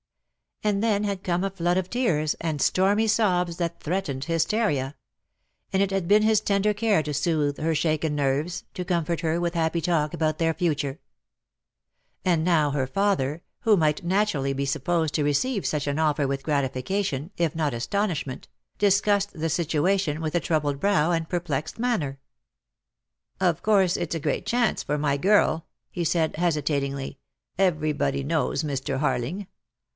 And 0.63 0.83
then 0.83 1.03
had 1.03 1.23
come 1.23 1.43
a 1.43 1.49
flood 1.51 1.77
of 1.77 1.89
tears, 1.89 2.35
and 2.39 2.59
stormy 2.61 3.07
sobs 3.07 3.57
that 3.57 3.79
threatened 3.81 4.25
hysteria; 4.25 4.95
and 5.73 5.81
it 5.81 5.89
had 5.91 6.07
been 6.07 6.23
his 6.23 6.39
tender 6.39 6.71
care 6.73 7.01
to 7.03 7.13
soothe 7.15 7.59
her 7.59 7.73
shaken 7.75 8.15
nerves, 8.15 8.63
to 8.75 8.85
comfort 8.85 9.21
her 9.21 9.39
with 9.39 9.53
happy 9.55 9.81
talk 9.81 10.13
about 10.13 10.37
their 10.39 10.55
future. 10.55 10.99
And 12.25 12.43
now 12.43 12.71
her 12.71 12.85
father, 12.87 13.41
who 13.61 13.77
might 13.77 14.03
naturally 14.03 14.53
be 14.53 14.65
sup 14.65 14.83
posed 14.83 15.13
to 15.15 15.23
receive 15.23 15.65
such 15.67 15.85
an 15.85 15.97
offer 15.97 16.27
with 16.27 16.43
gratification, 16.43 17.31
if 17.37 17.55
not 17.55 17.73
astonishment, 17.73 18.47
discussed 18.79 19.39
the 19.39 19.49
situation 19.49 20.19
with 20.21 20.33
a 20.35 20.39
troubled 20.39 20.79
brow 20.79 21.11
and 21.11 21.29
perplexed 21.29 21.79
manner. 21.79 22.19
"Of 23.39 23.63
course 23.63 23.97
it's 23.97 24.15
a 24.15 24.19
great 24.19 24.45
chance 24.45 24.81
for 24.83 24.97
my 24.99 25.17
girl," 25.17 25.65
he 25.91 26.03
said, 26.03 26.37
hesitatingly, 26.37 27.19
"everybody 27.57 28.23
knows 28.23 28.63
Mr. 28.63 28.99
Harling. 28.99 29.45